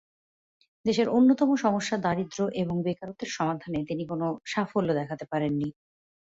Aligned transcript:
দেশের 0.85 1.07
অন্যতম 1.09 1.49
সমস্যা 1.55 1.95
দারিদ্র্য 1.97 2.47
এবং 2.61 2.75
বেকারত্বের 2.83 3.29
সমাধানে 3.29 3.79
তিনি 3.87 4.03
কোনো 4.05 4.27
সাফল্য 4.45 4.89
দেখাতে 4.93 5.25
পারেননি। 5.31 5.69